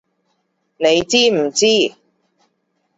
[0.79, 1.67] 你知唔知！